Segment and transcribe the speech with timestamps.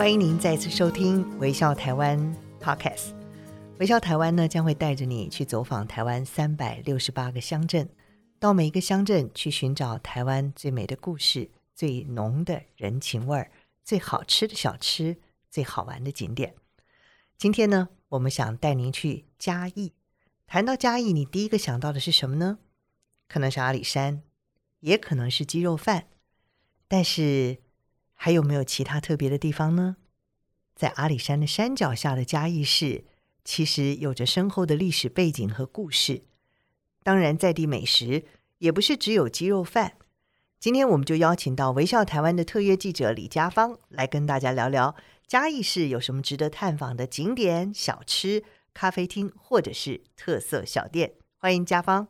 [0.00, 2.18] 欢迎您再次收听《微笑台湾》
[2.58, 3.12] Podcast。
[3.78, 7.86] 微笑台湾呢，将会带着你去走访台湾三百六十八个乡镇，
[8.38, 13.50] 到每一个乡镇去寻找台湾最美的故事、最浓的人情味儿、
[13.84, 15.18] 最好吃的小吃、
[15.50, 16.54] 最好玩的景点。
[17.36, 19.92] 今天呢，我们想带您去嘉义。
[20.46, 22.60] 谈到嘉义，你第一个想到的是什么呢？
[23.28, 24.22] 可能是阿里山，
[24.78, 26.06] 也可能是鸡肉饭，
[26.88, 27.58] 但是。
[28.22, 29.96] 还有没有其他特别的地方呢？
[30.76, 33.06] 在阿里山的山脚下的嘉义市，
[33.46, 36.24] 其实有着深厚的历史背景和故事。
[37.02, 38.26] 当然，在地美食
[38.58, 39.94] 也不是只有鸡肉饭。
[40.58, 44.94] 今天我们就邀请到微笑台湾的特约记者李家芳来跟大家聊聊
[45.26, 51.14] 嘉义市有什么值得探访的景点、小吃、咖啡厅或者是特色小店。
[51.38, 52.06] 欢迎家芳。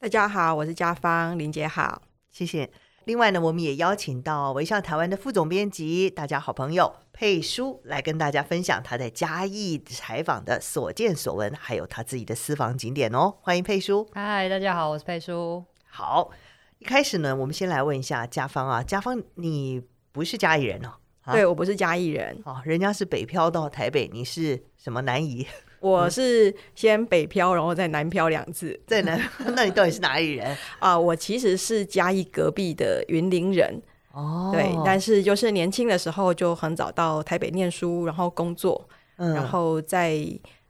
[0.00, 2.68] 大家好，我是家芳，林姐好，谢谢。
[3.04, 13.34] 另外呢，我们也邀请到微笑台湾的副总编辑，大家好朋友佩书来跟大家分享他在嘉义采访的所见所闻，还有他自己的私房景点哦。
[13.40, 14.08] 欢迎佩书。
[14.14, 15.64] 嗨，大家好，我是佩书。
[15.88, 16.30] 好，
[16.78, 20.90] 一开始呢，我们先来问一下家芳啊，家芳，你不是嘉义人哦？
[21.22, 22.40] 啊、对，我不是嘉义人。
[22.44, 25.44] 哦，人家是北漂到台北，你是什么南移？
[25.82, 29.20] 我是先北漂，然后再南漂两次，在南。
[29.56, 30.96] 那你到底是哪里人 啊？
[30.96, 34.52] 我其实是嘉义隔壁的云林人哦。
[34.54, 40.24] 对，但是就是年轻的时候就很早到台北念书，然后工作，嗯、然后在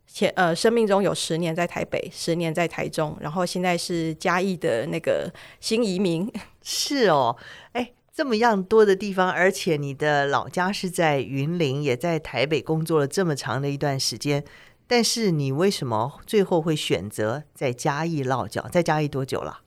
[0.07, 5.31] 前呃生命中有十年在台北，十年在台中，然后现在是嘉义的那个
[5.61, 6.27] 新移民。
[6.65, 7.37] 是哦，
[7.73, 14.43] 哎，这么样多的地方，而且你的老家是在云林，也在台北工作了这么长的一段时间。
[14.95, 18.69] 但是你为什么最后会选择在嘉义落脚？
[18.71, 19.63] 在嘉义多久了？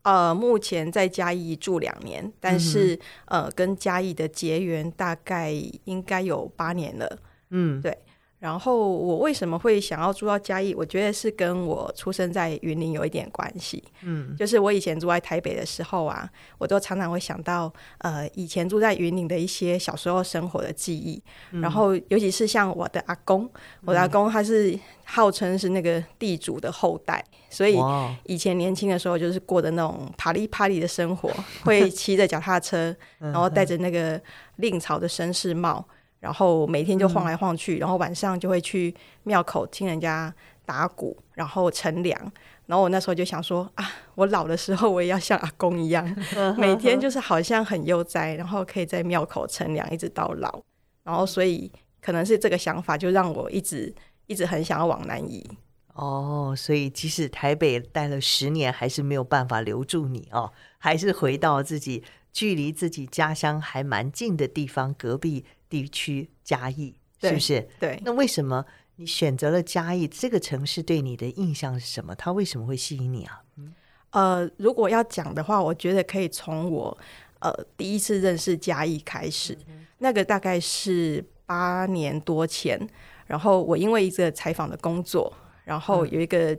[0.00, 2.94] 呃，目前在嘉义住两年，但是、
[3.26, 5.52] 嗯、呃，跟嘉义的结缘大概
[5.84, 7.18] 应该有八年了。
[7.50, 7.94] 嗯，对。
[8.40, 10.74] 然后我为什么会想要住到嘉义？
[10.74, 13.84] 我觉得是跟我出生在云林有一点关系。
[14.02, 21.22] 嗯，就是我以前住在台北的时候啊，我都常常会想到呃以前住在云林的一些小时候生活的记忆。
[21.52, 23.46] 嗯、然后尤其是像我的阿公，
[23.84, 27.78] 我的阿公他是号称是那个地主的后代，所以
[28.24, 31.30] 以前年轻的时候就是过的那种啪里啪里的生活，
[31.62, 34.18] 会骑着脚踏车， 然后戴着那个
[34.56, 35.86] 令朝的绅士帽。
[36.20, 38.94] 然后每天就晃来晃去，嗯、然后晚上就会去
[39.24, 40.32] 庙口听人家
[40.64, 42.32] 打鼓，然后乘凉。
[42.66, 46.04] 然后我那时候就想说啊，我老的时候我也要像阿公一样，
[46.56, 50.62] 每天就是好像很悠哉，然后可以在庙口乘凉一直到老。
[51.02, 53.92] 然后所以可能是这个想法，就让我一直
[54.26, 55.44] 一直很想要往南移。
[55.94, 65.44] 哦，所以即使台北待了十年，还是没有办法留住你哦，还是回到自己距离自己家乡还蛮近的地方，隔壁。
[65.70, 67.66] 地区嘉义是不是？
[67.78, 68.62] 对，那为什么
[68.96, 70.82] 你选择了嘉义这个城市？
[70.82, 72.14] 对你的印象是什么？
[72.14, 73.40] 它为什么会吸引你啊？
[74.10, 76.98] 呃，如果要讲的话，我觉得可以从我
[77.38, 82.78] 呃第一次认识嘉义开始，嗯、那个大概是八年多前。
[83.26, 85.32] 然后我因为一个采访的工作，
[85.64, 86.58] 然后有一个。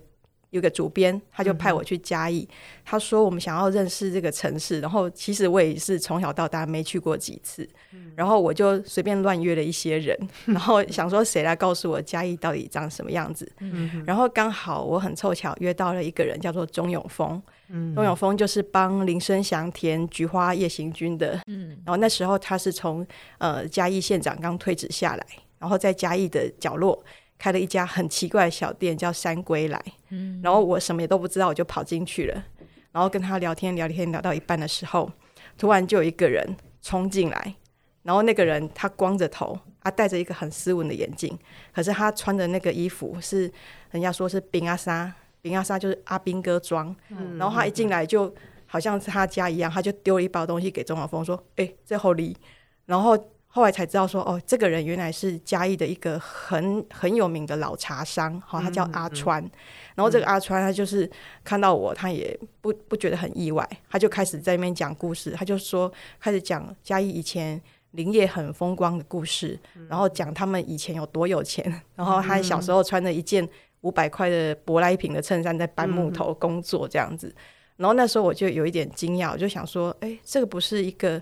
[0.52, 2.42] 嗯有个主编，他就派我去嘉义。
[2.42, 13.50] 嗯、他说我们想要认识这个城市，然后其实我也是从小到大没去过几次，嗯、然后我就随便乱约了一些人， 然后想说谁来告诉我嘉义到底长什么样子。
[13.60, 17.42] 嗯、然后刚好我很凑巧约到了一个人，叫做钟永峰。
[17.70, 21.40] 嗯、钟永峰就是帮林生祥填《菊花夜行军》的。
[21.48, 23.08] 嗯、然后那时候他是从
[23.38, 25.26] 呃嘉义县长刚退职下来，
[25.60, 27.02] 然后在嘉义的角落。
[27.42, 29.84] 开了一家很奇怪的小店，叫山归来。
[30.10, 32.44] 嗯，然后我什么也都不知道，我就跑进去了，
[32.92, 35.12] 然后跟他聊天，聊天聊到一半的时候，
[35.58, 37.56] 突然就有一个人冲进来，
[38.04, 41.36] 然后那个人他光着头，他戴着一个很斯文的眼镜，
[41.74, 43.52] 可是他穿的那个衣服是
[43.90, 45.12] 人家说是冰阿莎，
[45.42, 46.96] 冰阿莎就是阿兵哥装。
[47.10, 48.32] 嗯，然后他一进来就
[48.68, 52.38] 好像是他家一样，他就丢了一包东西给钟晓峰说：“哎，这好礼。”
[52.86, 53.18] 然后。
[53.54, 59.44] 后来才知道说，哦，这个人原来是嘉义的一个很很有名的老茶商，好，他叫阿川。
[59.44, 59.52] 嗯嗯、
[59.96, 61.10] 然后这个阿川他就是
[61.44, 65.32] 看到我，他也不不觉得很意外，他就开始在那边讲故事。
[65.32, 67.62] 他就说，开始讲嘉义以前
[67.92, 69.60] 林业很风光的故事，
[69.90, 71.64] 然后讲他们以前有多有钱，
[71.96, 73.46] 然后他小时候穿着一件
[73.82, 77.36] 五百块的舶来品的衬衫在搬木头工作这样子。
[77.78, 81.20] 然后那时候我就有一点惊讶，我就想说，哎，这个不是一个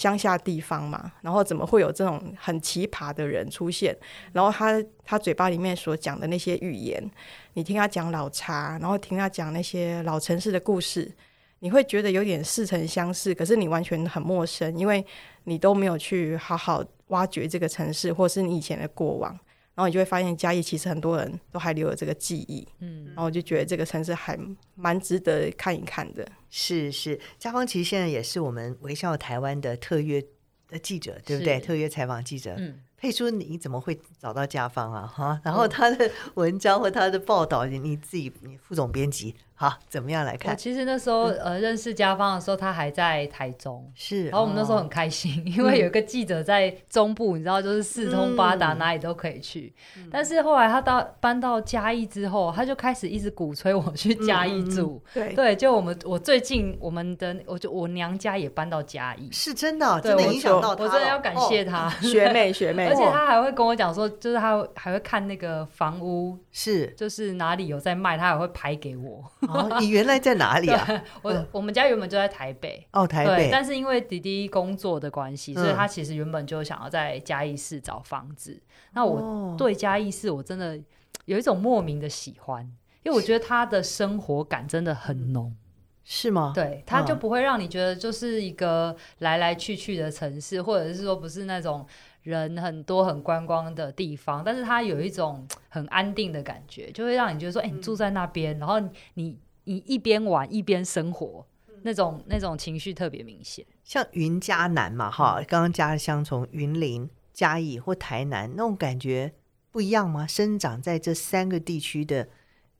[0.00, 1.12] 乡下地方嘛？
[1.20, 3.94] 然后怎么会有这种很奇葩的人出现？
[4.32, 7.10] 然后他他嘴巴里面所讲的那些语言，
[7.52, 11.12] 你听他讲老茶，然后听他讲那些老城市的故事。
[11.58, 15.04] 你会觉得有点似曾相识，可是你完全很陌生，因为
[15.44, 19.38] 你都没有去好好挖掘这个城市，或是你以前的过往，
[19.74, 24.38] 然后你就会发现嘉义其实很多人都还留有这个记忆，嗯，然后我就觉得这个城市还
[24.74, 26.26] 蛮值得看一看的。
[26.50, 30.22] 是是，嘉芳其实现在也是我们微笑台湾的特约
[30.68, 31.58] 的记者，对不对？
[31.60, 32.80] 特约采访记者，嗯。
[32.96, 35.06] 佩舒，你怎么会找到家芳啊？
[35.06, 40.56] 哈，然后他的文章或他的报道，你你自己你副总编辑，好，怎么样来看？
[40.56, 49.70] 其实那时候呃认识家芳的时候，他还在台中，是，然后我们那时候很开心，因为有一个记者在中部，你知道，就是四通八达，哪里都可以去。
[50.10, 54.98] 但是后来他到搬到嘉义之后，他就开始一直鼓吹我去嘉义住。
[55.12, 62.88] 对对，就我们我最近我们的我就我娘家也搬到嘉义，是真的，真的影响到他，我真的要感谢他，学妹学妹。
[62.88, 69.22] 而且他还会跟我讲说，就是他还会看那个房屋，是就是哪里有在卖，他还会拍给我。
[69.52, 71.02] 哦，你原来在哪里啊？
[71.22, 72.86] 我我们家原本就在台北。
[72.92, 73.48] 哦，台北。
[73.50, 78.60] 但是因为弟弟工作的关系，所以他其实原本就想要在嘉义市找房子。
[78.92, 80.78] 那我对嘉义市我真的
[81.24, 82.64] 有一种莫名的喜欢，
[83.02, 85.54] 因为我觉得他的生活感真的很浓。
[86.02, 86.52] 是吗？
[86.54, 91.86] 对，他就不会让你觉得就是一个来来去去的城市，或者是说不是那种。
[92.22, 98.78] 人很多很观光的地方，但是它有一种 很安定的感觉，就会让你觉得说，哎、欸，你住在那边，然后
[99.14, 101.46] 你你一边玩一边生活，
[101.82, 103.64] 那种那种情绪特别明显。
[103.84, 109.32] 像云嘉南嘛，哈，刚刚家乡从云林、嘉义或台南，那种感觉
[109.70, 110.26] 不一样吗？
[110.26, 112.28] 生长在这三个地区的。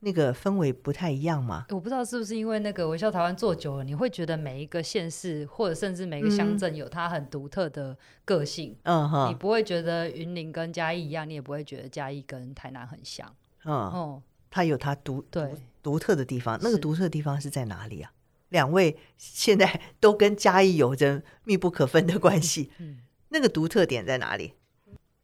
[0.01, 1.67] 那个氛围不太一样嘛？
[1.69, 8.75] 我不知道是不是因为那个微笑台湾做久了，你会觉得每一个县市或者甚至每个乡镇有它很独特的个性。
[8.85, 13.31] 嗯哼，你不会觉得云林跟嘉义一样，你也不会觉得嘉义跟台南很像。
[13.65, 16.59] 嗯哦，它有它独对独特的地方。
[16.63, 18.11] 那个独特的地方是在哪里啊？
[18.49, 22.71] 两位现在 都跟嘉义有着密不可分的关系。
[22.79, 24.55] 嗯，那个独特点在哪里？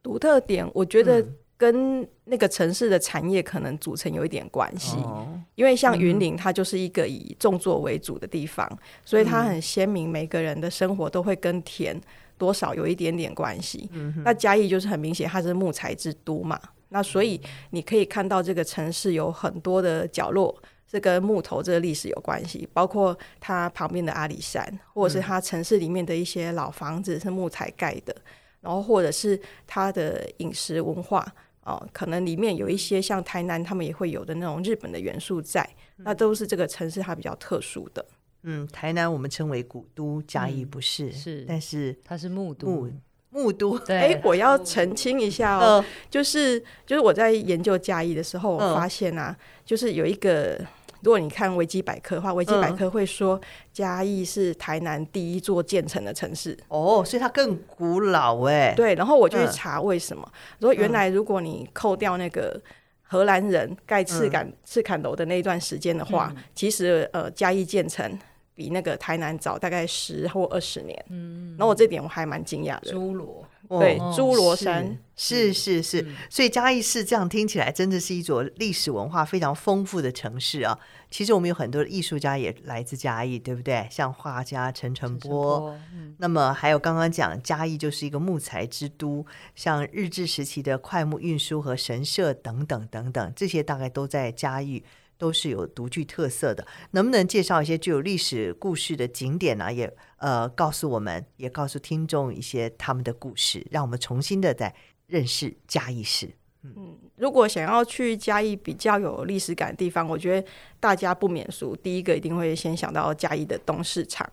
[0.03, 1.35] 独特点，我觉得、嗯。
[1.57, 11.99] 跟那个城市的产业可能组成有一点关系，哦、因为像云林，它就是一个以种作为主的地方，嗯、所以它很鲜明，每个人的生活都会跟田
[12.37, 13.89] 多少有一点点关系。
[13.93, 16.59] 嗯、那嘉义就是很明显，它是木材之都嘛，
[16.89, 20.55] 那所以你可以看到这个城市有很多的角落
[20.91, 28.15] 是跟木头这个历史有关系，包括它旁边的阿里山，或者是它城市里面的一些老房子是木材盖的，
[28.61, 31.25] 然后或者是它的饮食文化。
[31.67, 35.61] 哦，可能里面有一些像台南，他们也会有的那种日本的元素在，
[35.97, 38.05] 嗯、那都是这个城市它比较特殊的。
[38.43, 42.91] 嗯，台南我们称为古都，嘉义不是，嗯、是，但是它是木都，木
[43.29, 43.77] 木都。
[43.87, 50.65] 哎我要澄清一下哦，呃、就是就是我在研究嘉义的时候，我发现啊，呃、就是有一个。
[51.07, 53.39] 如果你看维基百科的话，维基百科会说
[53.71, 56.51] 嘉义是台南第一座建成的城市。
[56.51, 58.73] 嗯、哦，所以它更古老哎。
[58.75, 62.61] 对，然后我就去查为什么，说、嗯、原来如果你扣掉那个
[63.03, 68.19] 荷兰人盖赤杆赤坎楼的那一段时间的话，嗯、其实呃嘉义建成
[68.57, 71.05] 比那个台南早大概十或二十年。
[71.09, 72.91] 嗯，然后我这点我还蛮惊讶的。
[72.91, 73.47] 侏罗。
[73.69, 80.79] 对，侏罗山是是是，所以嘉义市这样听起来真的是一座历史文化非常丰富的城市啊。
[81.11, 83.85] 其实我们有很多的艺术家也来自嘉义，对不对？
[83.91, 85.77] 像画家陈澄波，
[86.19, 94.81] 那么还有刚刚讲嘉义就是一个木材之都，像日治时期的快木运输和神社等等等等，这些大概都在嘉义。
[95.17, 99.71] 都是有独具特色的，能不能介绍一些具有历史故事的景点呢、啊？
[99.71, 104.73] 也呃，告诉我们，也告诉听众一些他们的故事，让我们重新的再
[105.07, 106.29] 认识嘉义市。
[106.63, 110.47] 嗯，如果想要去嘉义比较有历史感的地方，我觉得
[110.79, 114.29] 大家不免俗，第一个一定会先想到嘉义的东市场。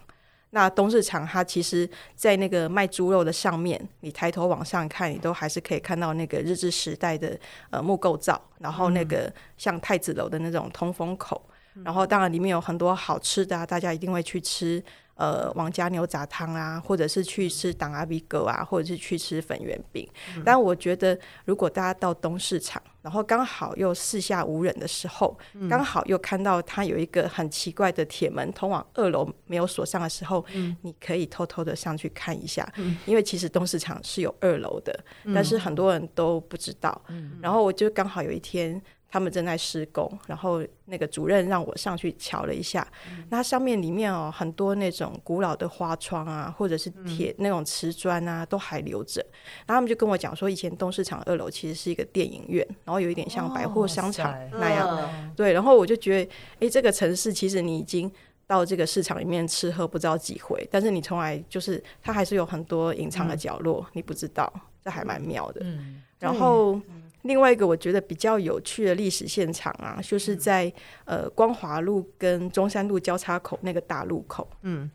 [0.54, 7.36] 那东市场，它其实，在那个卖猪肉的上面，你抬头往上看，你都还是可以看到那个日治时代的
[7.70, 11.44] 呃木构造，然后那个像太子楼的那种通风口，
[11.74, 14.80] 嗯、然后当然里面有很多好吃的啊，大家一定会去吃
[15.14, 20.08] 呃王家牛杂汤啊，或者是去吃党阿比哥啊，或者是去吃粉圆饼。
[20.36, 25.36] 嗯、但我觉得，如果大家到东市场，然后刚好又四下无人的时候，
[25.68, 37.00] 刚、嗯、好又看到它有一个很奇怪的铁门通往二楼没有锁上的时候，嗯、你可以偷偷的上去看一下，嗯、因为其实东市场是有二楼的，嗯、但是很多人都不知道。
[37.08, 38.80] 嗯、然后我就刚好有一天。
[39.14, 49.24] 他们正在施工，然后那个主任让我上去瞧了一下，嗯、那上面里面哦很多那种古老的花窗啊，或者是铁、嗯、那种瓷砖啊，都还留着。
[49.66, 54.88] 然后他们就跟我讲说，以前东市场二楼其实是一个电影院，然后有一点像百货商场那样。
[54.88, 58.10] 哦、对，然后我就觉得，哎，这个城市其实你已经
[58.48, 64.52] 到这个市场里面吃喝不知道几回，但是你从来就是它还是有很多隐藏的角落，嗯、你不知道，
[64.82, 65.60] 这还蛮妙的。
[65.62, 66.74] 嗯、然后。
[66.88, 70.70] 嗯另外一个我觉得比较有趣的历史现场啊，就是在
[71.06, 74.46] 呃光华路跟中山路交叉口那个大路口。
[74.60, 74.90] 嗯，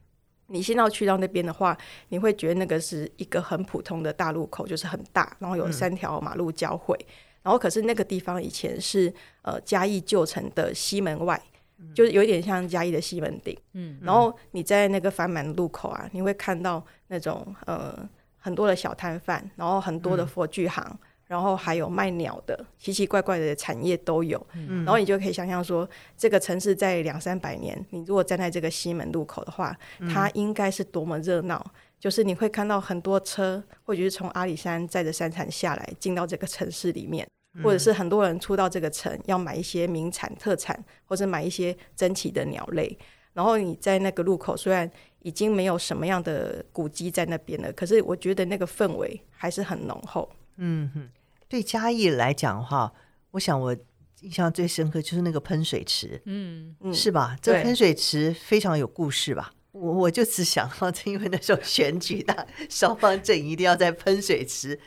[0.46, 1.76] 你现在要去到那边的话，
[2.10, 6.96] 你会觉得那个是一个很普通的大路口，就是很大，然后有三条马路交汇。
[7.00, 11.42] 嗯、然后可是那个地方以前是呃嘉义旧城的西门外，
[11.80, 13.58] 嗯、就是有一点像嘉义的西门町。
[13.74, 18.08] 嗯，然后你在那个繁忙路口啊，你会看到那种呃
[18.38, 20.86] 很多的小摊贩，然后很多的佛具行。
[20.88, 24.44] 嗯然后还有卖鸟的，奇奇怪怪的产业都有。
[24.54, 31.64] 嗯、然后你就可以想象说，这个城市在两三百年，你如果站在这个西门路口的话，嗯、它应该是多么热闹。
[32.00, 42.98] 就是你会看到很多车，或者是从阿里山载着山产下来，进到这个城市里面，嗯、或者是很多人出到这个城，要买一些名产特产，或者买一些珍奇的鸟类。
[43.34, 44.90] 然后你在那个路口，虽然
[45.22, 50.28] 已经没有什么样的古迹在那边了，可是我觉得那个氛围还是很浓厚。
[50.58, 51.08] 嗯哼。
[51.50, 52.94] 对嘉义来讲的话，
[53.32, 53.76] 我想我
[54.22, 57.36] 印象最深刻就是那个喷水池，嗯，是吧？
[57.42, 59.52] 这喷水池非常有故事吧？
[59.72, 64.80] 我我就只想到，因为那时候选举的 双方阵营一定要在喷水池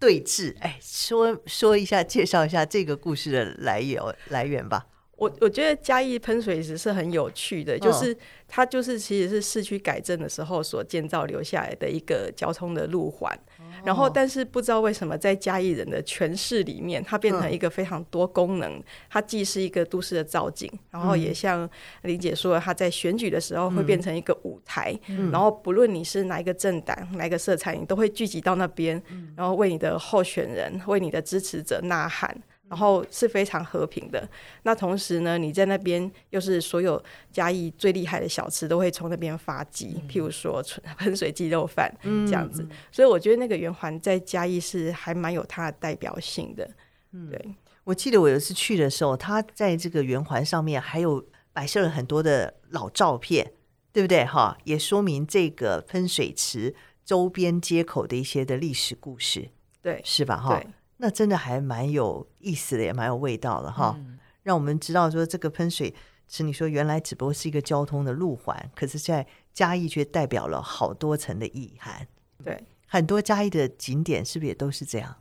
[0.00, 4.86] 对峙，哎，说说一下，介绍一下这个故事的来源来源吧。
[5.16, 13.36] 我我觉得嘉义喷水池是很有趣的，就是它就是其实是市区改正的时候所建造留下来的一个交通的路环。
[13.84, 18.82] 然后，但是不知道为什么，在嘉义人的诠释里面，它变成一个非常多功能。
[19.08, 21.68] 它既是一个都市的造景，然后也像
[22.02, 24.98] 林姐说的，它在选举的时候会变成一个舞台。
[25.32, 29.02] 然后，不论你是哪一个政党、哪一个色彩，你都会聚集到那边，
[29.36, 32.36] 然后为你的候选人、为你的支持者呐喊。
[32.68, 34.28] 然后是非常和平的。
[34.62, 40.62] 那同时呢，你在那边又是所有嘉义最厉害的小吃都会从那边发迹，嗯、譬如说
[40.98, 42.62] 喷水鸡肉饭这样子。
[42.62, 46.68] 嗯、所以我觉得那个圆环在嘉义是还蛮有它的代表性的。
[47.12, 53.52] 嗯、对，我记得我有一次去的时候，它在这个圆环上面还有摆设了很多的老照片，
[53.92, 54.26] 对不对？
[54.26, 59.48] 哈，也说明这个喷水池周边街口的一些的历史故事，
[59.80, 60.36] 对，是吧？
[60.36, 60.62] 哈。
[60.98, 63.94] 那真的还蛮有意思的，也蛮有味道的哈。
[63.98, 65.94] 嗯、让我们知道说，这个喷水
[66.28, 72.06] 池，你说原来只不过是一个交通的路环，可是，在嘉义却代表了好多层的意涵。
[72.44, 75.16] 对，很多嘉义的景点是不是也都是这样？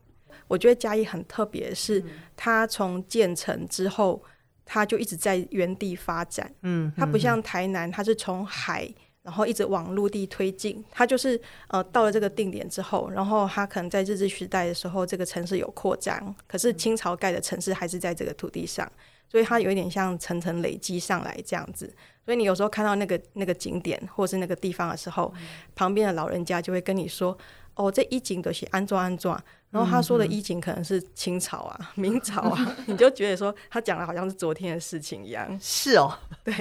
[0.48, 2.04] 我觉得嘉义很特别，是
[2.36, 4.24] 它从建成之后，
[4.66, 6.54] 它就一直在原地发展。
[6.62, 8.94] 嗯，它不像台南，它是从海。
[9.28, 18.90] 然后一直往陆地推进，它就是呃到了这个定点之后，然后它可能在日治时代的时候，这个城市有扩张，可是清朝盖的城市还是在这个土地上，
[19.30, 21.94] 所以它有一点像层层累积上来这样子。
[22.24, 27.38] 所以你有时候看到那个那个景点或是那个地方的时候，嗯、旁边的老人家就会跟你说
[27.76, 29.38] ：“哦，这一景都是安装安装。”
[29.70, 35.58] 然后他说的衣锦可能是清朝啊、明朝啊， 你就觉得说他讲的好像是昨天的事情一样。
[35.62, 36.54] 是哦， 对。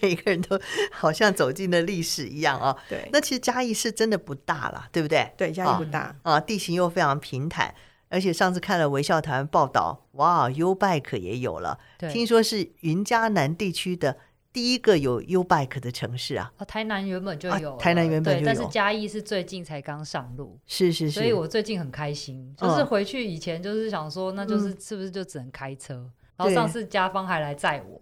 [0.00, 0.60] 每个人都
[0.92, 2.76] 好像走进了历史一样啊！
[2.90, 5.32] 对，那其实嘉义是真的不大了，对不对？
[5.34, 7.74] 对，嘉义不大啊，地形又非常平坦，
[8.10, 14.18] 而且上次看了微笑台湾报道，哇，U-Bike 也有了，对听说是云嘉南地区的
[14.52, 16.52] 第一个有 U-Bike 的城市啊！
[16.58, 25.94] 哦，台南原本就有，台南原本就有，但是嘉义是最近才刚上路，是是是，所以我最近很开心，就是回去以前就是想说，那就是是不是就只能开车？
[25.94, 28.00] 嗯、然后上次家方还来载我。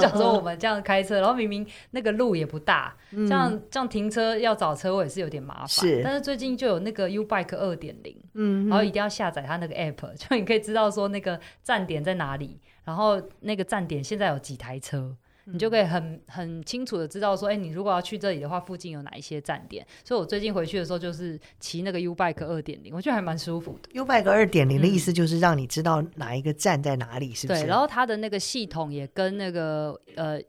[0.00, 5.68] 想说我们这样开车，然后明明那个路也不大，这样这样停车要找车位也是有点麻烦。
[5.68, 15.16] 是，但是最近就有那个 U Bike 二点零，嗯，然后一定要下载它那个 App， 就你可以知道说那个站点在哪里，然后那个站点现在有几台车。
[15.44, 19.86] 你就可以很很清楚的知道说，哎，你如果要去这里的话，附近有哪一些站点？
[20.04, 23.88] 所以我最近回去的时候，就是骑那个 U Bike 二点零，我觉得还蛮舒服的。
[23.92, 27.62] U Bike 二点零的意思就是让你知道哪一个站在哪里，是不是？
[27.62, 27.68] 对。
[27.68, 30.40] 然后它的那个系统也跟那个呃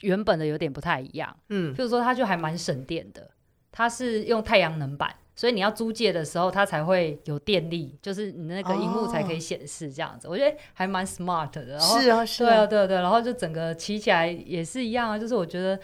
[0.00, 1.36] 原本的有点不太一样。
[1.50, 3.30] 嗯，譬如说它就还蛮省电的，
[3.70, 10.28] 它是用太阳能板，所以你要租借的时候它才会有电力，就是你那个荧幕才可以显示这样子。
[10.28, 11.64] 哦、我觉得还蛮 smart 的。
[11.64, 15.80] 然后是啊，是啊，对啊，对啊对，然后就整个骑起来也是一样啊，就是我觉得。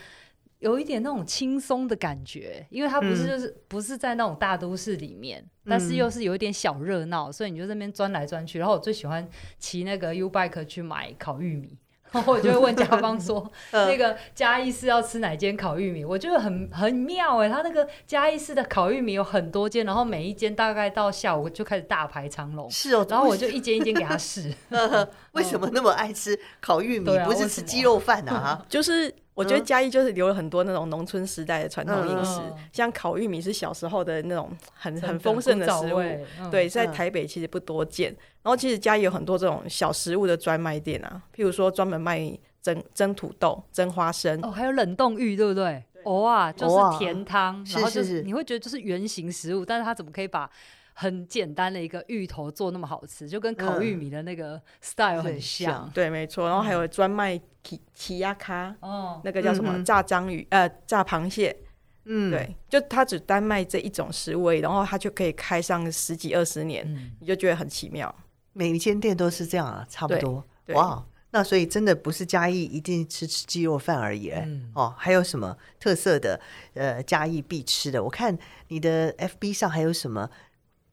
[0.59, 8.59] 有一点那种轻松的感觉，因为它不是就是、嗯、不是在那种大都市里面，但是又是有一点小热闹，所以你就在那边钻来钻去。
[8.59, 11.77] 然后我最喜欢骑那个 U bike 去买烤玉米，然
[12.23, 22.71] 后我就会问甲方说： “那个嘉义市要吃哪间烤玉米？”我觉得很很妙哎、欸，他那个嘉义市的烤玉米有很多间，然后每一间大概到下午就开始大排长龙。
[22.71, 24.53] 是哦，然后我就一间一间给他试。
[25.33, 27.07] 为什么那么爱吃烤玉米？
[27.25, 28.65] 不是吃鸡肉饭啊？
[28.69, 29.15] 就是。
[29.37, 35.99] 我觉得嘉义就是留了很多那种农村时代的传统饮食，嗯、像烤玉米是小时候的那种很很丰盛的食物，
[36.41, 38.11] 嗯、对，在台北其实不多见。
[38.11, 42.19] 嗯、然后其实嘉义有很多这种小食物的专卖店啊，譬如说专门卖
[42.63, 45.85] 蒸蒸土豆、蒸花生，哦，还有冷冻芋，对不对？
[46.05, 48.23] 哦啊，就是甜汤，然后就是，是，是。
[48.23, 50.49] 你会觉得就是圆形食物，但是它怎么可以把
[50.99, 55.85] 很简单的一个芋头做那么好吃，就跟烤玉米的那个 style 很像。
[55.85, 56.47] 嗯、对，没错。
[56.49, 61.55] 然后还有专卖奇奇亚卡，哦，那个叫什么、嗯、炸章鱼，呃，炸螃蟹。
[62.07, 68.15] 嗯，对，就他只单卖这一种食物，然后他就可以开上十几二十年，嗯、你就觉得很奇妙。
[68.55, 70.43] 每一间店都是这样啊，差不多。
[70.69, 76.41] 哇，那所以真的不是嘉义一定吃吃鸡肉饭而已，嗯、哦，还有什么特色的？
[76.73, 78.39] 呃，嘉义必吃的，我看
[78.69, 80.31] 你的 FB 上还有什么？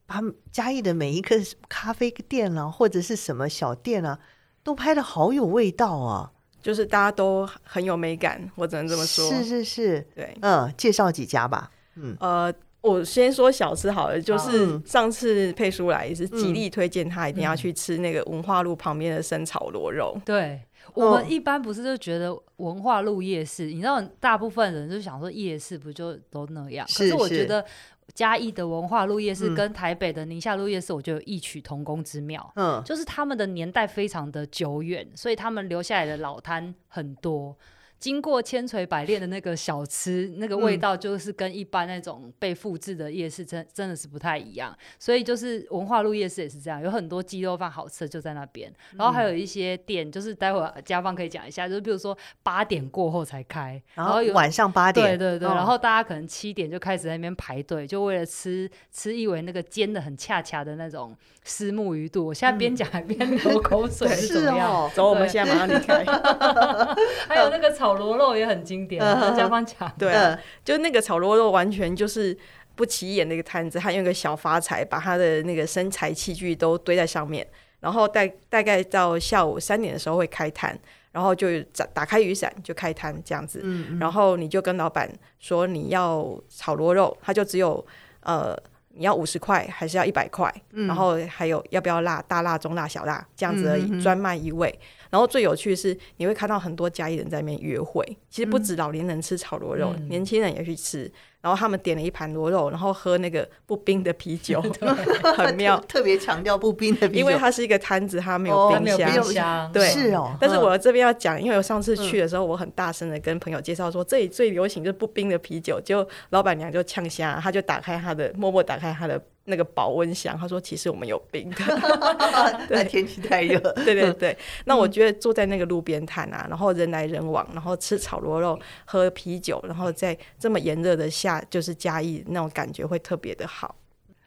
[0.06, 0.20] 把
[0.52, 1.36] 嘉义的每一个
[1.68, 4.18] 咖啡店啊，或者是什么小店啊，
[4.62, 6.30] 都拍的好有味道啊！
[6.62, 9.28] 就是大家都很有美感，我只能这么说。
[9.30, 11.70] 是是是，对，嗯，介绍几家吧。
[11.96, 20.18] 嗯，呃，我先说小吃好了，就是上次佩叔来也是极力推荐他一定要去吃那个文化路旁边的生炒螺肉。
[20.24, 20.60] 对，
[20.94, 26.86] 我们一般不是就觉得文化路夜市，你知道，大部分人就想说夜市不就都那样？
[26.96, 27.64] 可是我觉得。
[28.12, 32.52] 嘉义的文化路夜市跟台北的宁夏路夜市，我觉得有异曲同工之妙。
[32.56, 37.56] 嗯，就是他们的年代非常的久远，所以他们留下来的老摊很多。
[37.98, 44.76] 经过千锤百炼的那个小吃，那个味道就是跟一般那种被复制的夜市真真的是不太一样。
[44.98, 48.72] 所以就是文化路夜市也是这样，有很多鸡肉饭好吃的就在那边。
[48.96, 62.26] 然后还有一些店，就是待会儿家芳可以讲一下，就是比如说八点过后才开，然后有晚上八点，对对对，然后大家可能七点就开始在那边排队，就为了吃吃一尾那个煎的很恰恰的那种虱目鱼肚。
[62.26, 64.90] 我现在边讲还边流口水，是怎么样？
[64.94, 66.04] 走，我们现在马上离开。
[67.26, 67.94] 还有那个炒。
[68.04, 69.90] 螺肉也很经典，家芳讲。
[69.98, 72.36] 对啊，就那个炒螺肉完全就是
[72.74, 77.46] 不起眼的一个摊子，他用一个小发财把他的那个生财器具都堆在上面，
[77.80, 80.78] 然后大大概到下午三点的时候会开摊，
[81.12, 83.62] 然后就打打开雨伞就开摊这样子，
[84.00, 87.84] 然后你就跟老板说你要炒螺肉，他就只有
[88.20, 88.56] 呃
[88.96, 94.76] 你要五十块还是要一百块，然后还有要不要辣大辣中辣小辣这样子而已，专卖一位。
[95.14, 98.04] 然后最有趣的是，你会看到很多嘉义人在那边约会。
[98.28, 101.08] 其实不止老年人吃炒螺肉，嗯、年轻人也去吃。
[101.40, 104.60] 然后他们点了一盘螺肉，然后喝那个不冰的啤酒，
[105.36, 105.78] 很妙。
[105.86, 109.12] 特别强调不冰的啤酒，因为它是一个摊子，它没有冰箱。
[109.12, 110.36] 冰箱对，是哦。
[110.40, 115.80] 但是我这边要讲，因为我上次去的时候，我很大声的跟朋友介绍说，这里最流行就是不冰的啤酒。
[115.80, 119.22] 结果老板娘就呛虾，她就打开她的，默默打开她的。
[119.46, 121.56] 那个保温箱，他说其实我们有冰的
[122.68, 123.58] 对，天气太热。
[123.84, 133.76] 对对 对，那我觉得坐在那个路边摊啊，然后人来人往，然后吃炒螺肉，喝啤酒，然后在这么炎热的下，就是嘉义那种感觉会特别的好。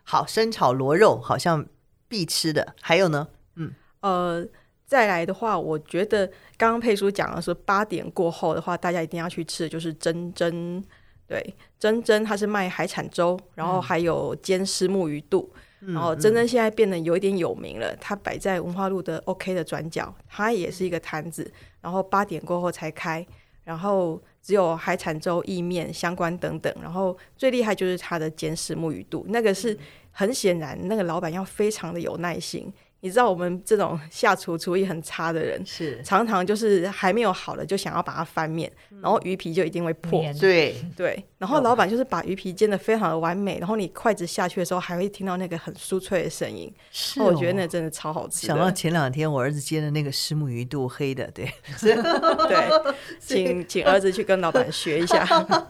[0.04, 1.66] 好，生炒螺肉好像
[2.08, 3.28] 必吃的，还有呢？
[3.56, 4.46] 嗯，呃，
[4.86, 6.28] 再来的话，我觉得
[6.58, 10.84] 刚刚佩叔讲的是八点过后的话，大家一定要去吃的就是珍珍。
[11.28, 23.26] 对，珍珍它是卖海产粥，然后还有煎虱目鱼肚，嗯、然后珍珍现在变得有一点有名了，它摆在文化路的 OK 的转角，它也是一个摊子，然后八点过后才开，
[23.66, 29.78] 然后只有海产粥、意面相关等等，然后最厉害就是它的煎虱目鱼肚，那个是
[30.12, 32.74] 很显然那个老板要非常的有耐心。
[33.00, 40.24] 你知道我们这种下厨厨艺很差的人，是常常就是还没有好了就想要把它翻面，然后鱼皮就一定会破。
[40.40, 46.74] 对对，然后老板就是把鱼皮煎的非常的完美，然后你筷子下去的时候还会听到那个很酥脆的声音。
[46.92, 48.48] 是，我觉得那真的超好吃。
[48.48, 51.46] 想到前两天我儿子煎的那个石目鱼肚，黑的，对
[51.80, 55.26] 对，请请儿子去跟老板学一下。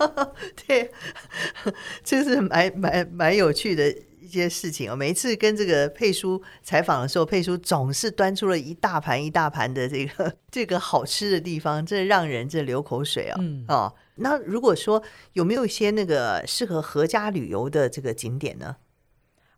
[0.65, 0.89] 对，
[2.03, 3.93] 这是蛮蛮蛮有趣的。
[4.27, 4.95] 一些事情哦。
[4.95, 13.37] 每一次跟这个佩叔采访的时候，佩叔总是端出了一大盘一大盘的这个 这个好吃的地方，这让人这流口水啊！
[13.39, 15.01] 嗯哦，那如果说
[15.33, 18.75] 有没有一些那个适合合家旅游的这个景点呢？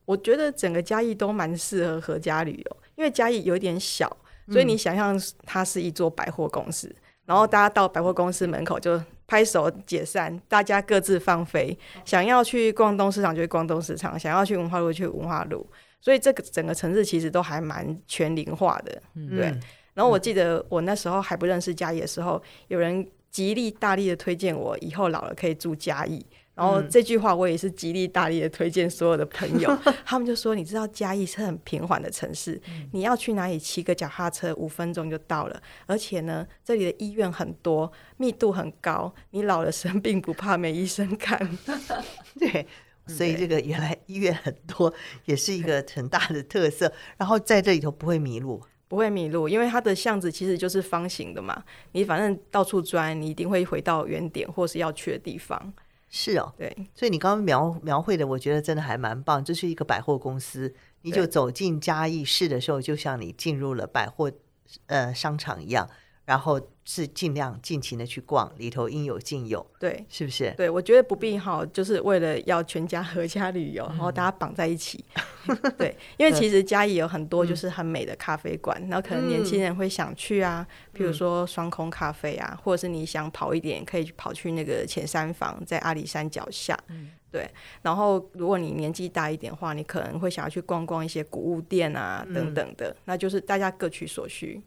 [0.05, 4.17] 我觉得整个嘉义都蛮适合合家旅游，因为嘉义有点小，
[4.51, 8.99] 所以你想象它是一座百货公司，嗯、然后大家到百货公司门口就
[9.29, 11.77] 拍手解散，大家各自放飞。
[12.03, 15.63] 想要去逛东市场就去逛东市场，想要去文化路去文化路，
[16.01, 19.53] 所以这个整个城市其实都还蛮全龄化的，嗯、对。
[19.93, 26.25] 然后我记得我那时候还不认识嘉义的时候，有人极力大力的推荐我，以后老了可以住嘉义。
[26.59, 29.73] 然后这句话我也是极力大力的推荐所有的朋友，
[30.05, 41.39] 他们就说：“你知道嘉义是很平缓的城市，你要去哪里骑个脚踏车五分钟就到了，而且呢，这里的医院很多，密度很高，你老了生病不怕没医生看。
[42.37, 42.67] ”对，
[43.07, 44.93] 所以这个原来医院很多
[45.23, 46.91] 也是一个很大的特色。
[47.15, 55.73] 然后在这里头不会迷路，不会迷路，因为它的巷子其实就是方形的嘛，你反正到处钻，你一定会回到原点或是要去的地方。
[56.09, 59.43] 是哦，对，所以你刚刚描描绘的，我觉得真的还蛮棒。
[59.45, 64.31] 这是一个百货公司，你就走进嘉义市的时候，就像你进入了百货
[64.87, 65.87] 呃商场一样。
[66.29, 70.53] 然后是尽量尽情的去逛，里头应有尽有，对，是不是？
[70.55, 75.03] 对，我觉得不必哈，就是为了要全家合家旅游，然后大家绑在一起。
[75.75, 86.77] 对，因为其实嘉义有很多就是很美的咖啡馆，然后可能年轻人会想去啊，比如说双空咖啡啊，或者是你想跑一点，可以跑去那个浅山房，在阿里山脚下。
[87.31, 87.49] 对，
[87.81, 94.61] 然后如果你年纪大一点的话，你可能会想要去逛逛一些古物店啊等等的，那就是大家各取所需。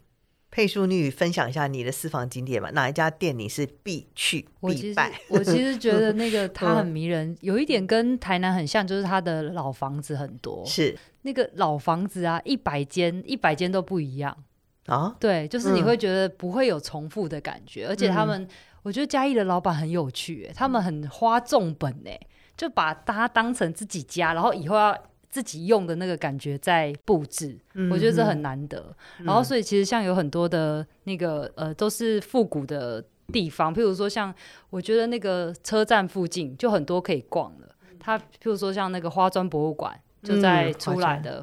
[0.52, 2.70] 佩淑女分享一下你的私房景点吧。
[2.72, 5.10] 哪一家店你是必去必拜？
[5.30, 10.62] 我其实觉得那个 它很迷人，有一点跟台南很像，就是它的老房子很多。
[10.68, 14.36] 是那个老房子啊，一百间一百间都不一样
[14.84, 15.16] 啊。
[15.18, 18.46] 对，就是你会觉得不会有重复的感觉，嗯、而且他们，
[18.82, 22.20] 我觉得嘉义的老板很有趣，他们很花重本哎，
[22.58, 24.96] 就把它当成自己家，然后以后要。
[25.32, 28.94] 自己用的那个感觉在布置，嗯、我觉得这很难得。
[29.18, 34.32] 嗯、然后，所以其实像有很多的那个呃，都是复古的地方，譬如说像
[34.68, 37.68] 我觉得那个车站附近就很多可以逛了。
[37.98, 41.42] 它譬如说像那个花砖博物馆就在出来的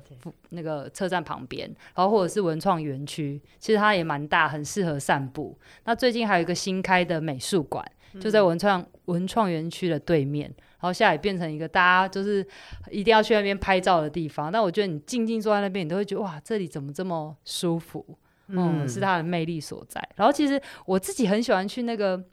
[0.50, 5.58] 那个车站旁边，嗯、然后或者是文创园区，其实它也蛮大，很适合散步。
[5.86, 7.84] 那最近还有一个新开的美术馆，
[8.22, 10.54] 就在文创文创园区的对面。
[10.80, 12.46] 然后现在也变成一个大家就是
[12.90, 18.06] 一定要去那边拍照的地方，但我觉得你静静坐在那边，你都会觉得哇，这里怎么这么舒服？
[18.48, 20.02] 嗯，嗯，是它的魅力所在。
[20.16, 22.24] 然后其实我自己很喜欢去那个。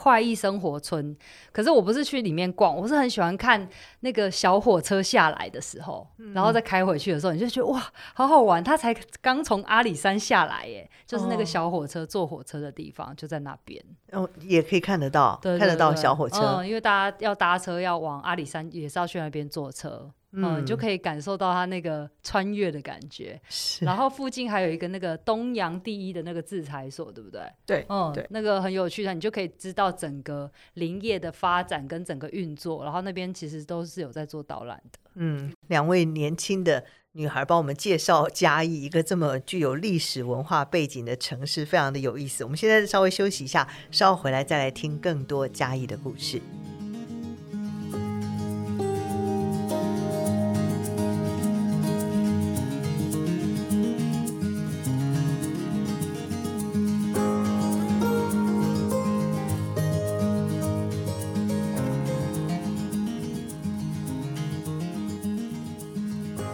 [0.00, 1.14] 快意生活村，
[1.52, 3.68] 可是我不是去里面逛，我是很喜欢看
[4.00, 7.78] 那个小火车下来的时候，嗯、然后再开回去的时候，你就觉得哇，
[8.14, 8.64] 好好玩。
[8.64, 13.84] 他才刚从阿里山下来耶，就是那个小火车坐火车的地方就在那边。
[14.12, 16.38] 哦，也可以看得到，对对对，看得到小火车。
[16.40, 20.10] 嗯，因为大家要搭车要往阿里山，也是要去那边坐车。
[20.32, 23.40] 嗯，你就可以感受到它那个穿越的感觉。
[23.48, 27.42] 是，然后附近还有一个那个东洋第一的那个制裁所，对不对？
[27.66, 32.84] 对，嗯，对，那个很有趣的，你就可以知道整个林业的发展跟整个运作。
[32.84, 34.98] 然后那边其实都是有在做导览的。
[35.14, 42.44] 嗯，两位年轻的女孩帮我们介绍嘉义一个这么具有历史文化背景的城市，非常的有意思。
[42.44, 46.40] 我们现在稍微休息一下，稍后回来再来听更多嘉义的故事。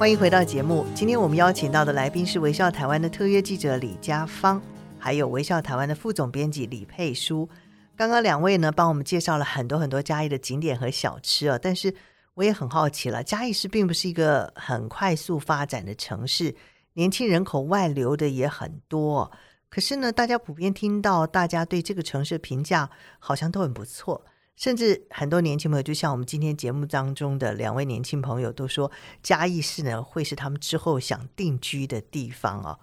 [0.06, 0.86] 欢迎回到节目。
[0.94, 4.62] 今天我们邀请到的来宾是微笑台湾的特约记者李佳芳，
[5.00, 7.48] 还有微笑台湾的副总编辑李佩书。
[7.96, 11.58] 刚刚两位呢，帮我们介绍了很多很多嘉义的景点和小吃啊。
[11.60, 11.92] 但是
[12.34, 16.54] 我也很好奇了，嘉义市并不是一个很快速发展的城市，
[16.92, 19.32] 年轻人口外流的也很多。
[19.68, 22.88] 可是呢，大家普遍听到大家对这个城市的评价
[23.18, 24.24] 好像都很不错。
[24.56, 28.90] 甚至很多年轻朋友，就像我们今天节目当中的两位年轻朋友都说，
[29.22, 32.80] 嘉义市呢会是他们之后想定居的地方哦。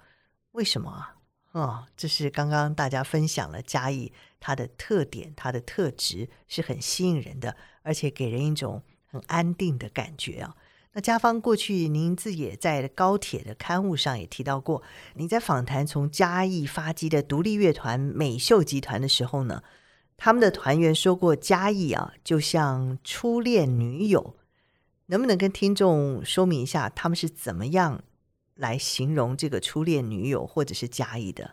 [0.52, 1.16] 为什么啊？
[1.52, 10.56] 哦，这是刚刚大家分享了嘉义它的特点，它的特质是很吸引人的，而且给人一种很安定的感觉啊。
[10.92, 14.80] 那嘉芳过去您自己也在高铁的刊物上也提到过，
[15.14, 19.62] 你在访谈从嘉义发迹的独立乐团美秀集团的时候呢，
[20.16, 24.36] 他们的团员说过，嘉义啊，就像初恋女友，
[25.06, 28.02] 能不能跟听众说明一下，他们是怎么样
[28.54, 31.50] 来形容这个初恋女友或者是嘉义的？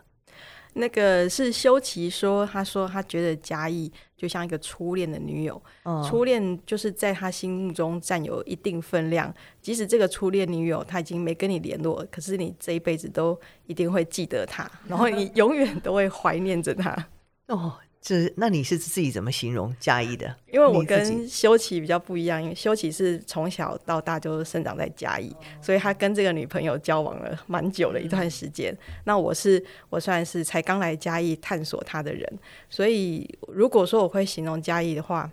[0.74, 9.34] 那个是修齐说，他说他觉得嘉义就像一个初恋的女友，哦、初恋就是在他心目中占有一定分量。
[9.60, 17.08] 即使这个初恋女友他已经没跟你联络，可是你这一辈子都一定会记得他，然后你永远都会怀念着他。
[17.48, 17.74] 哦。
[18.04, 20.34] 这那你是自己怎么形容嘉义的？
[20.50, 28.72] 因为我跟修琪比较不一样，因为修琪是从小到大就生长在嘉义，所以他跟这个女朋友交往了蛮久的一段时间。
[28.72, 32.38] 嗯、那我是我算是才刚来嘉义探索他的人，
[32.68, 35.30] 所以如果说我会形容嘉义的话，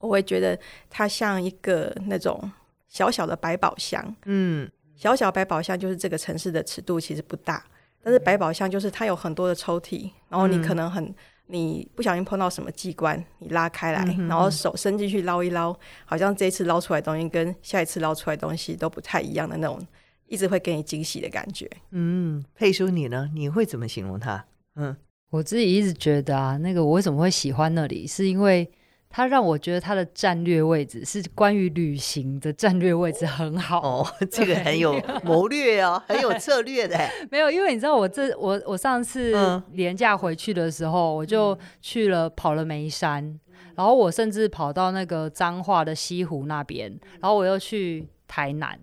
[0.00, 0.58] 我会觉得
[0.90, 2.50] 它像一个那种
[2.88, 4.16] 小小的百宝箱。
[4.24, 7.64] 嗯，小小百宝箱就是这个城市的尺度其实不大，
[8.02, 11.14] 但是百宝箱就是它有很多的抽屉，然后你可能很。
[11.48, 19.84] 你不小心碰到什么机关，你拉开来，嗯、然后手伸进去捞一捞，好像这一次捞出来的东西跟下一次捞出来的东西都不太一样的那种，
[20.26, 21.68] 一直会给你惊喜的感觉。
[21.90, 23.30] 嗯，佩叔你呢？
[23.34, 24.44] 你会怎么形容它？
[24.76, 24.96] 嗯，
[25.30, 28.70] 我自己一直觉得啊，那个我为什么会喜欢那里，是因为。
[29.10, 34.02] 他让我觉得他的战略位置是关于旅行的战略位置很好。
[34.02, 36.98] 哦， 这个很有谋略哦，很有策略的。
[37.30, 39.32] 没有，因为你知道我这我我上次
[39.72, 43.40] 连假回去的时候，嗯、我就去了跑了眉山，嗯、
[43.76, 46.90] 然后我甚至跑到那个彰化的西湖那边，
[47.20, 48.78] 然后我又去台南，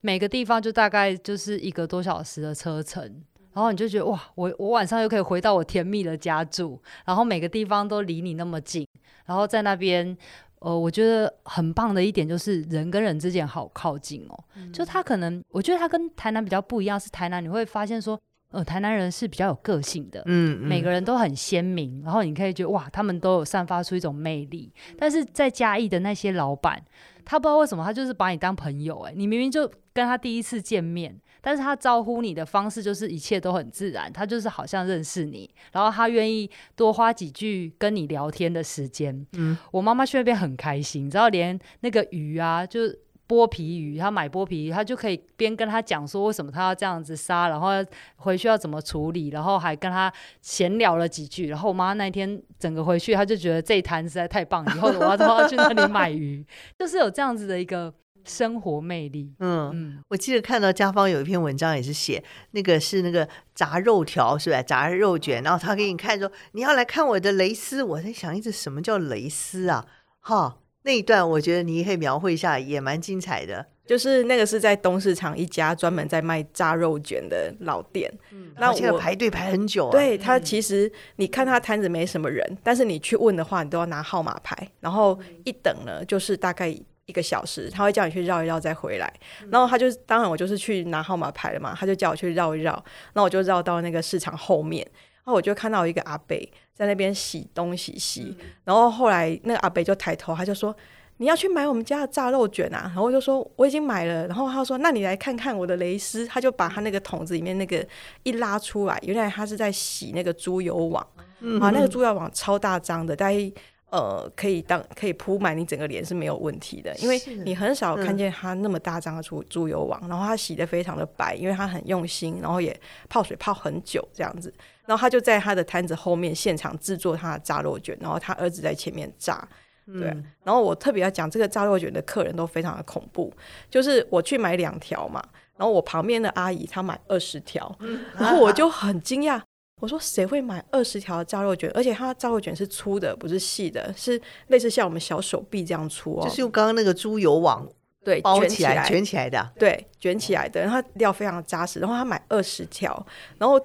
[0.00, 3.22] 每个地方就大概就是一个多小时的车程，
[3.54, 8.86] 然后你就觉得哇，我我晚上又可以回到我甜蜜的家住，然后每个地方都离你那么近。
[9.24, 10.14] 然后在那边，
[10.58, 14.44] 呃，我觉得很棒的一点就是人跟人之间好靠近哦。
[14.56, 24.70] 嗯、就他可能，我觉得他跟台南比较不一样，是台南你会发现说，呃，台南人是比较有个性的，嗯，嗯每个人都很鲜明，然后你可以觉得哇，他们都有散发出一种魅力。
[24.98, 26.82] 但是在嘉义的那些老板，
[27.24, 31.18] 他不知道为什么，他就是把你当朋友，哎，你明明就跟他第一次见面。
[31.44, 39.26] 但是他招呼你的方式就是一切都很自然，他就是好像认识你，然后他愿意多花几句跟你聊天的时间。
[39.34, 42.80] 嗯，我妈妈去那边很开心，你知道连那个鱼啊，就
[43.28, 47.68] 剥皮鱼，他买剥皮鱼，他就可以边跟他讲说为什么他要这样子杀，然后
[48.16, 51.48] 回去要怎么处理，然后还跟他闲聊了几句。
[51.48, 56.42] 然后我妈那天整个回去，她就觉得这一摊实在太棒，以后我要都要去那里买鱼，
[56.78, 57.92] 就是有这样子的一个。
[58.24, 64.62] 生活魅力，嗯嗯，我记得看到家芳有一篇文章也是写那个是那个炸肉条是吧？
[64.62, 69.84] 炸肉卷，然后他给你看说你要来看我的蕾丝，我在想一直什么叫蕾丝啊？
[70.20, 73.66] 哈，那一段我觉得你可以描绘一下，也蛮精彩的。
[73.86, 79.90] 就是那个是在东市场一家专门在卖炸肉卷的老店，嗯，那我现在排队排很久啊。
[79.90, 86.74] 对，他其实你看他摊子没什么人，嗯，但是你去问的话，你都要拿号码牌，然后一等呢就是大概。
[87.06, 89.12] 一个小时，他会叫你去绕一绕再回来，
[89.42, 94.82] 嗯、然后他就当然我就是去拿号码牌了嘛，他就叫我去绕一绕，那我就绕到那个市场后面，
[95.16, 96.34] 然后我就看到一个阿伯
[96.72, 100.74] 在那边洗东洗西，嗯、然后后来那个阿伯就抬头，他就说
[101.18, 107.86] 你要去买我们家的炸肉卷啊，然后我就说我已经买了，然后他说那你来看看我的蕾丝，他就把他那个桶子里面那个
[108.22, 111.06] 一拉出来，原来他是在洗那个猪油网，
[111.40, 113.52] 嗯、啊，那个猪油网超大张的，大概。
[113.94, 122.76] 呃，可以当可以铺满你整个脸是没有问题的，因为你很少看见它那么大张的猪猪油网，然后它洗的非常的白，因为它很用心，然后也
[123.08, 124.52] 泡水泡很久这样子，
[124.84, 129.46] 然后他就在他的摊子后面现场制作他的炸肉卷，然后他儿子在前面炸，
[129.86, 130.08] 对，
[130.42, 133.32] 然后我特别要讲这个炸肉卷的客人都非常的恐怖，
[133.70, 135.22] 就是我去买两条嘛，
[135.56, 137.72] 然后我旁边的阿姨她买二十条，
[138.18, 139.40] 然后我就很惊讶。
[139.84, 141.70] 我说谁会买二十条炸肉卷？
[141.74, 146.26] 而且它炸肉卷是粗的，不是细的，是类似像我们小手臂这样粗哦。
[146.26, 147.68] 就是用刚刚那个猪油网
[148.02, 150.62] 对包起来卷起来的，对，卷起来的。
[150.62, 151.80] 然后它料非常扎实。
[151.80, 153.60] 然后他买二十条，然后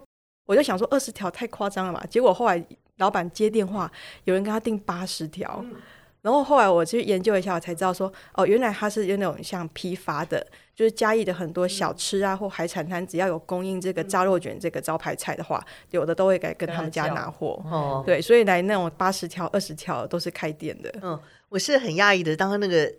[0.46, 2.06] 我就想说二十条太夸张了嘛。
[2.08, 2.62] 结果后来
[2.98, 3.90] 老板接电话，
[4.26, 5.62] 有人跟他订八十条。
[5.64, 5.76] 嗯
[6.22, 10.46] 然后后来我去研究一下，我才知道说，哦，原来他是有那种像批发的，
[10.80, 15.62] 就是嘉义的很多小吃啊，或海产摊，只要有供应这个炸肉卷这个招牌菜的话，
[15.92, 17.62] 有的都会来跟他们家拿货。
[17.66, 20.90] 哦，对，所以来那种八十条、二十条都是开店的。
[21.02, 22.90] 嗯，我是很讶异的，当刚那个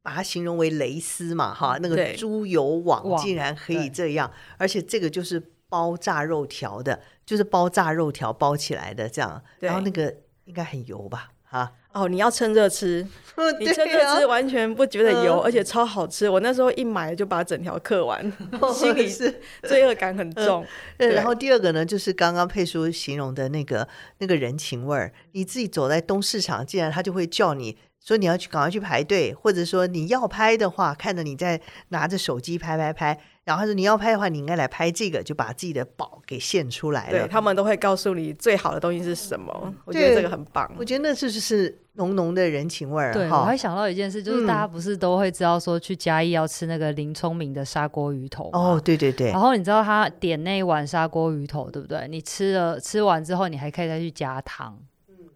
[0.00, 11.72] 把它形容为蕾丝嘛，哈，那个猪油网竟然可以这样，而且这个就是包炸肉条的，就是包炸肉条包起来的这样，然后那个应该很油吧，哈。
[11.94, 13.06] 哦，你要趁热吃，
[13.58, 16.28] 你趁热吃完全不觉得油，而且超好吃。
[16.28, 18.20] 我那时候一买就把整条嗑完，
[18.74, 20.66] 心里是罪恶感很重。
[20.98, 23.86] 然后第二个呢，就是刚刚佩叔形容的那个
[24.18, 25.12] 那个人情味儿。
[25.32, 37.20] 你自己走在东市场，竟然他就会叫你说你要去赶快去排队，或者说你要拍的话，看着你在拿着手机拍拍拍，然后他说你要拍的话，你应该来拍这个，就把自己的宝给献出来了。
[37.20, 40.70] 对，他们都会告诉你最好的东西是什么，我觉得这个很棒。
[40.78, 43.12] 我觉得那是就是浓浓的人情味儿。
[43.12, 49.30] 对，哦、我还想到一件事，就是大家不是都会知道说去嘉义要吃那个林聪明的砂锅鱼头哦，对对对。
[49.30, 52.06] 然后你知道他点那一碗砂锅鱼头，对不对？
[52.08, 54.78] 你吃了吃完之后，你还可以再去加汤。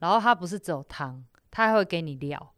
[0.01, 2.53] 然后他不是只有汤，他还会给你料。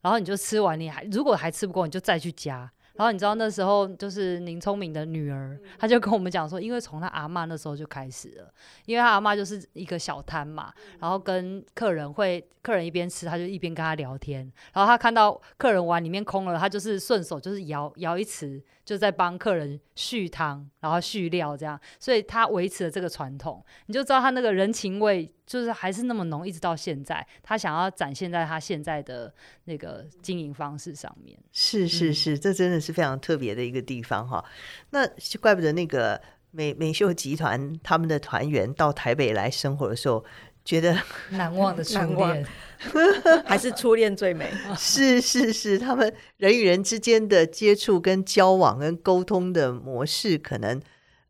[0.00, 2.70] 然后你就吃完，你还如果还吃不够，你就再去加。
[2.98, 8.52] 然后你知道那时候就是林聪明的女儿，她就跟我们讲说，因为从她阿妈那时候就开始了，
[8.86, 14.40] 因为她阿妈就是一个小摊嘛，然后跟客人会，客人一边吃，她就一边跟他聊天。
[14.74, 21.78] 然后她看到客人碗里面空了，她就是顺手就是舀舀一匙，就在帮客人续汤，然后续料这样。
[22.00, 29.30] 所以他维持了这个传统，你就知道他那个人情味就是还是那么浓，一直到现在，他想要展现在他现在的
[29.64, 31.38] 那个经营方式上面。
[31.52, 32.78] 是是是，嗯、这真的。
[32.78, 34.42] 是非常特别的一个地方哈，
[34.90, 35.04] 那
[35.40, 36.18] 怪不得那个
[36.52, 40.24] 美美秀集团他们的团员到台北来生活的时候，
[40.68, 40.94] 觉得
[41.32, 42.46] 难忘的初恋，
[43.46, 44.52] 还是初恋最美。
[44.76, 50.78] 是是是，他们人与人之间的接触、跟交往、跟沟通的模式，可能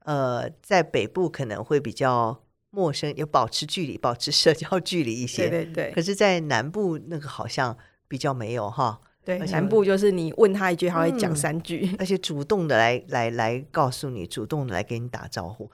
[0.00, 5.48] 呃在北部可能会比较陌生，有保持距离、保持社交距离一些。
[5.48, 5.92] 对对对。
[5.92, 7.76] 可是，在南部那个好像
[8.08, 9.00] 比较没有哈。
[9.24, 15.70] 对，南部就是你问他一句，他会讲三句，嗯， 而且主动的来来来告诉你，主动的来给你打招呼。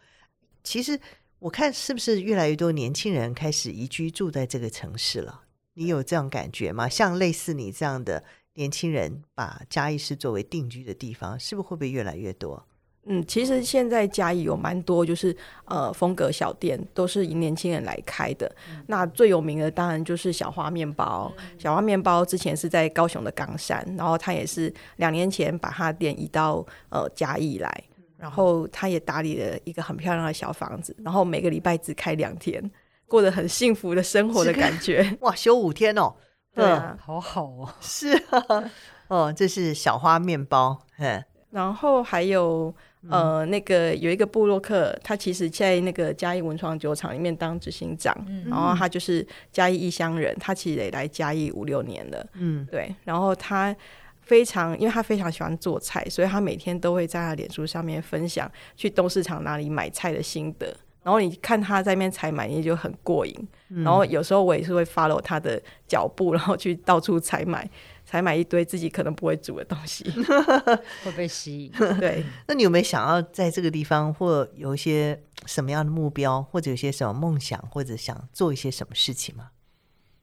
[0.62, 1.00] 其实
[1.44, 5.42] 我看是不是越来越多年轻人开始移居住在这个城市了？
[5.74, 6.88] 你有这样感觉吗？
[6.88, 12.64] 像类似你这样的年轻人，把嘉义市作为定居的地方，是不是会不会越来越多？
[13.04, 18.50] 嗯，其实现在嘉义有蛮多，就是呃风格小店，都是以年轻人来开的。
[18.70, 21.30] 嗯、那最有名的当然就是小花面包。
[21.36, 27.84] 嗯、小花面包之前是在高雄的冈山，然后他也是两年前把他店移到呃嘉义来，
[28.24, 32.70] 然后他也打理了一个很漂亮的小房子，然后每个礼拜只开两天，
[33.06, 35.04] 过得很幸福的生活的感觉。
[35.20, 36.14] 哇，休五天哦，
[36.54, 37.68] 对啊，好好哦。
[37.82, 38.72] 是啊，
[39.08, 42.74] 哦，这是小花面包，嗯，然后还有。
[43.10, 53.76] 呃，那个有一个布洛克，他其实在那个嘉义文创酒厂里面当执行长，嗯、然后他就是嘉义异乡人，他其实也来嘉义五六年了，嗯，对，然后他
[54.24, 63.34] 非常，因为他非常喜欢做菜，所以他每天都会在他脸书上面分享去东市场哪里买菜的心得，然后你看他在那边采买，你就很过瘾，
[63.68, 67.68] 嗯、然后有时候我也是会 follow 他的脚步，然后去到处采买。
[68.06, 70.04] 采买一堆自己可能不会煮的东西，
[71.02, 71.72] 会被吸引。
[71.98, 79.48] 对，那你有没有想要在这个地方，或有一些什么样的目标，或者有些什么梦想，或者想做一些什么事情吗？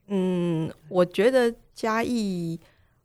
[0.10, 2.60] 嗯，我觉得嘉义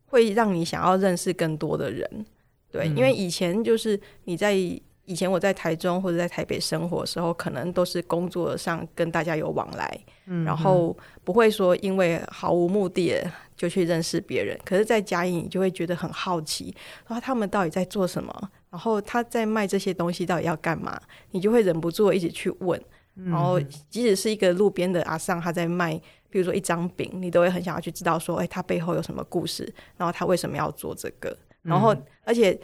[0.07, 2.25] 会让你想要认识更多的人。
[2.71, 13.31] 对，嗯、因为以前就是你在以前我在台中或者在台北生活的时候，可能都是工作上跟大家有往来，嗯、然后不会说因为毫无目的的。
[13.57, 16.71] 就去认识别人，可是，在嘉义你就会觉得很好奇，
[17.07, 18.51] 然后他们到底在做什么？
[18.69, 20.95] 然后他在卖这些东西到底要干嘛？
[21.31, 22.79] 你就会忍不住一直去问。
[23.25, 29.71] 然后，即使是一个路边的阿桑，他在卖，比如说一张饼，你都会很想要去知道说，哎，它背后有什么故事？
[29.97, 31.37] 然后他为什么要做这个？
[31.61, 32.57] 然后，而且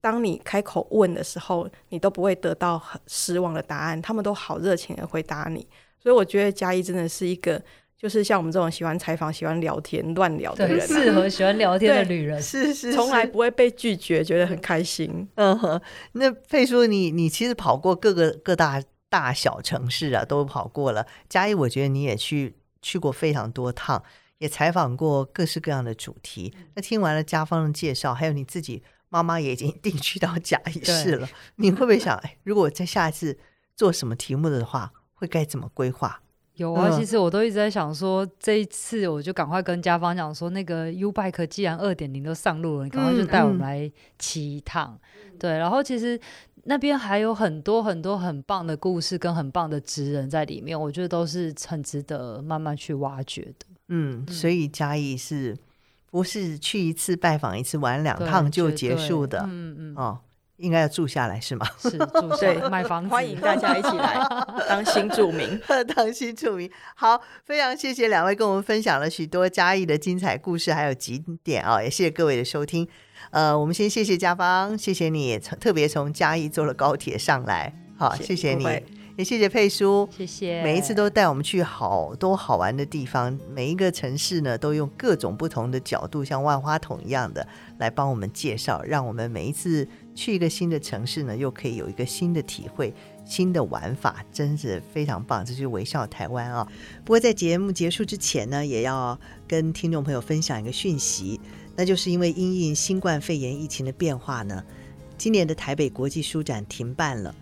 [0.00, 5.66] 当你开口问的时候，你都不会得到很失望的答案，他们都好热情的回答你。
[6.00, 7.62] 所以，我觉得嘉义真的是一个。
[8.00, 15.28] 就是像我们这种喜欢采访、喜欢聊天、乱聊的人，适合喜欢聊天的女人，是是，从来不会被拒绝，觉得很开心。
[15.34, 15.80] 嗯哼，
[16.12, 21.04] 那佩书，你你其实跑过各个各大大小城市啊，都跑过了。
[21.28, 24.02] 嘉义，我觉得你也去去过非常多趟，
[24.38, 26.54] 也采访过各式各样的主题。
[26.74, 33.38] 那听完了家方的介绍，还有你自己妈妈也已经 定居到甲一市了，你会不会想，哎，如果在下一次
[33.74, 36.20] 做什么题目的话，会该怎么规划？
[36.54, 43.88] 有啊，其实我都一直在想说，嗯、这一次我就赶快跟家方讲说，那个 U Bike 既然二点零都上路了，你赶快就带我们来
[44.18, 44.98] 骑一趟。
[45.38, 46.20] 对，然后其实
[46.64, 53.66] 那边还有很多很多很棒的故事跟很棒的职人在里面，我觉得都是很值得慢慢去挖掘的。
[53.88, 55.56] 嗯，所以嘉义是
[56.10, 59.40] 不是去一次拜访一次玩两趟就结束的？
[59.48, 60.20] 嗯嗯哦。
[60.58, 61.64] 应该要住下来是吗？
[61.78, 64.18] 是住下来买房子，欢迎大家一起来
[64.68, 65.48] 当新住民，
[65.94, 66.68] 当新住民。
[66.96, 72.88] 好，非常谢谢两位跟我们分享了许多嘉义的精彩故事，还有景点啊，也谢谢各位的收听。
[73.30, 78.64] 呃，我们先谢谢家芳，谢谢你特别从嘉义坐了高铁上来，好，谢谢，你，
[79.16, 80.62] 也谢谢佩叔，谢谢。
[80.62, 87.46] 每一次都带我们去好多好玩的地方，每一个城市呢都用各种不同的角度，像万花筒一样的
[87.78, 92.94] 来帮我们介绍，让我们每一次去一个新的城市呢，又可以有一个新的体会、
[93.26, 95.44] 新的玩法，真是非常棒。
[95.44, 96.66] 这就是微笑台湾啊！
[97.04, 101.40] 不过在节目结束之前呢，也要跟听众朋友分享一个讯息，
[101.78, 104.64] 那就是因为因应新冠肺炎疫情的变化呢，
[105.16, 107.32] 今年的台北国际书展停办了。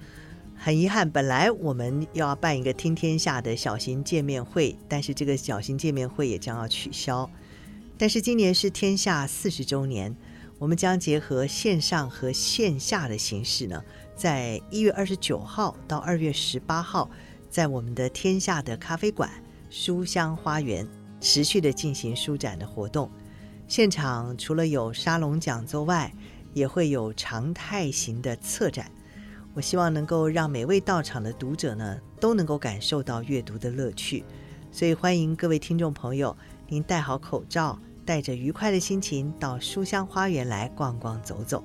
[0.54, 7.30] 很遗憾，本来我们要办一个听天下的小型见面会，但是这个小型见面会也将要取消。
[7.96, 10.14] 但是今年是天下四十周年，
[10.58, 13.82] 我们将结合线上和线下的形式呢，
[14.14, 17.08] 在一月二十九号到二月十八号，
[17.48, 19.30] 在我们的天下的咖啡馆
[19.70, 20.86] 书香花园
[21.22, 23.10] 持续的进行书展的活动。
[23.68, 26.12] 现场除了有沙龙讲座外，
[26.54, 28.90] 也会有常态型的策展。
[29.54, 34.22] 我希望能够让每位到场的读者呢，都能够感受到阅读的乐趣，
[34.70, 36.36] 所以欢迎各位听众朋友，
[36.68, 41.64] 您戴好口罩，带着愉快的心情到书香花园来逛逛走走。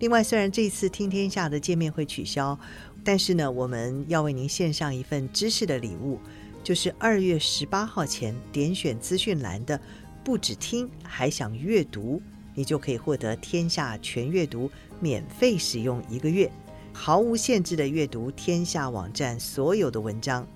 [0.00, 2.58] 另外，虽然这次听天下的见面会取消，
[3.04, 6.18] 但是呢，我们要为您献上一份知识的礼物，
[6.64, 9.78] 就是二月十八号前点选资讯栏的
[10.30, 12.22] “不只听还想阅读”，
[12.54, 14.70] 你就可以获得天下全阅读
[15.00, 16.48] 免费使用一个月。
[16.92, 20.46] 毫无限制的阅读天下网站所有的文章，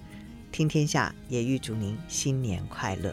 [0.52, 3.12] 听天下也预祝您新年快乐。